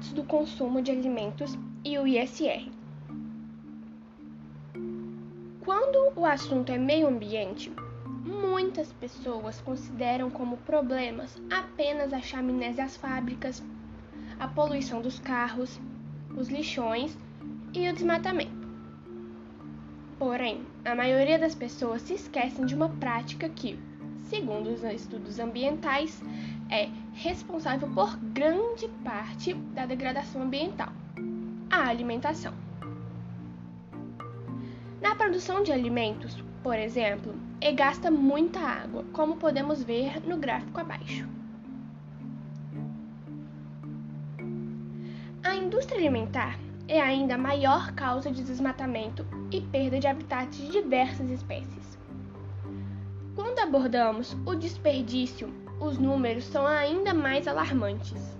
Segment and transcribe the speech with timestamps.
[0.00, 2.70] impactos do consumo de alimentos e o ISR.
[5.62, 7.70] Quando o assunto é meio ambiente,
[8.24, 13.62] muitas pessoas consideram como problemas apenas as chaminés das fábricas,
[14.38, 15.78] a poluição dos carros,
[16.36, 17.16] os lixões
[17.74, 18.68] e o desmatamento.
[20.18, 23.78] Porém, a maioria das pessoas se esquecem de uma prática que,
[24.30, 26.22] segundo os estudos ambientais,
[26.70, 30.92] é responsável por grande parte da degradação ambiental:
[31.68, 32.54] a alimentação.
[35.02, 40.80] Na produção de alimentos, por exemplo, e gasta muita água, como podemos ver no gráfico
[40.80, 41.28] abaixo.
[45.42, 50.70] A indústria alimentar é ainda a maior causa de desmatamento e perda de habitats de
[50.70, 51.99] diversas espécies.
[53.42, 58.36] Quando abordamos o desperdício, os números são ainda mais alarmantes.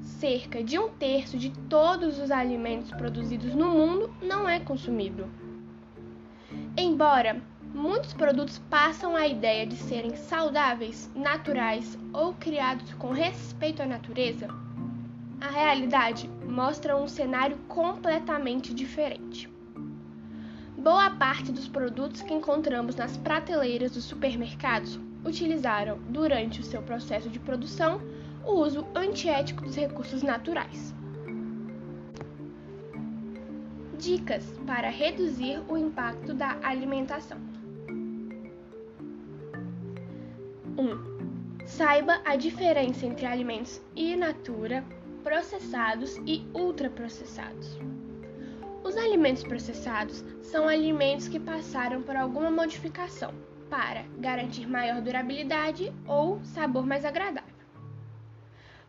[0.00, 5.28] Cerca de um terço de todos os alimentos produzidos no mundo não é consumido.
[6.76, 7.42] Embora
[7.74, 14.46] muitos produtos passam a ideia de serem saudáveis, naturais ou criados com respeito à natureza,
[15.40, 19.55] a realidade mostra um cenário completamente diferente.
[20.86, 27.28] Boa parte dos produtos que encontramos nas prateleiras dos supermercados utilizaram, durante o seu processo
[27.28, 28.00] de produção,
[28.44, 30.94] o uso antiético dos recursos naturais.
[33.98, 37.38] Dicas para reduzir o impacto da alimentação:
[40.78, 40.82] 1.
[40.82, 44.84] Um, saiba a diferença entre alimentos in natura,
[45.24, 47.76] processados e ultraprocessados.
[48.86, 53.34] Os alimentos processados são alimentos que passaram por alguma modificação
[53.68, 57.52] para garantir maior durabilidade ou sabor mais agradável.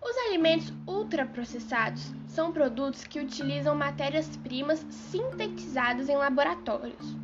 [0.00, 7.16] Os alimentos ultraprocessados são produtos que utilizam matérias-primas sintetizadas em laboratórios,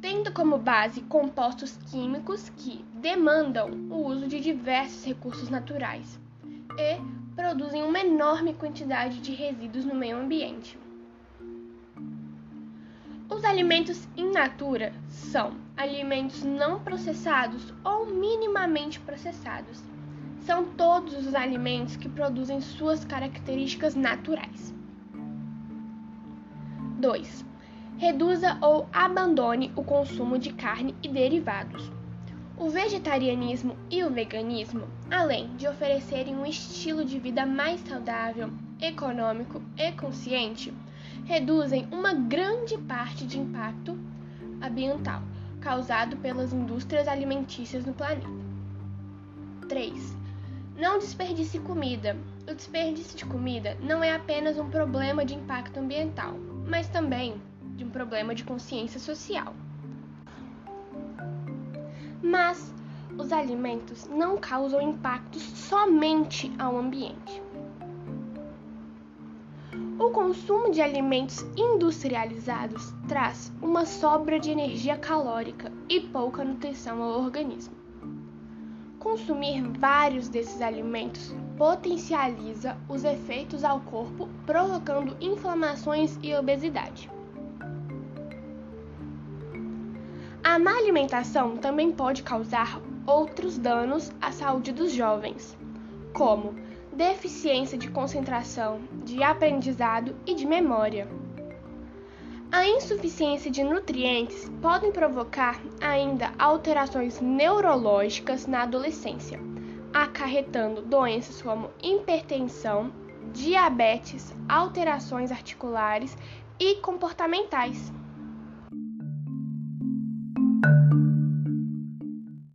[0.00, 6.18] tendo como base compostos químicos que demandam o uso de diversos recursos naturais
[6.76, 6.98] e
[7.36, 10.76] produzem uma enorme quantidade de resíduos no meio ambiente.
[13.42, 19.82] Os alimentos in natura são alimentos não processados ou minimamente processados.
[20.42, 24.72] São todos os alimentos que produzem suas características naturais.
[27.00, 27.44] 2.
[27.98, 31.90] Reduza ou abandone o consumo de carne e derivados.
[32.56, 39.60] O vegetarianismo e o veganismo, além de oferecerem um estilo de vida mais saudável, econômico
[39.76, 40.72] e consciente,
[41.24, 43.98] reduzem uma grande parte de impacto
[44.60, 45.22] ambiental
[45.60, 48.28] causado pelas indústrias alimentícias no planeta.
[49.68, 50.16] 3.
[50.76, 52.16] Não desperdice comida.
[52.50, 56.34] O desperdício de comida não é apenas um problema de impacto ambiental,
[56.68, 57.40] mas também
[57.76, 59.54] de um problema de consciência social.
[62.20, 62.74] Mas
[63.16, 67.31] os alimentos não causam impactos somente ao ambiente.
[70.02, 77.22] O consumo de alimentos industrializados traz uma sobra de energia calórica e pouca nutrição ao
[77.22, 77.72] organismo.
[78.98, 87.08] Consumir vários desses alimentos potencializa os efeitos ao corpo, provocando inflamações e obesidade.
[90.42, 95.56] A má alimentação também pode causar outros danos à saúde dos jovens,
[96.12, 96.56] como
[96.92, 101.08] deficiência de concentração, de aprendizado e de memória.
[102.50, 109.40] A insuficiência de nutrientes podem provocar ainda alterações neurológicas na adolescência,
[109.92, 112.92] acarretando doenças como hipertensão,
[113.32, 116.16] diabetes, alterações articulares
[116.60, 117.90] e comportamentais.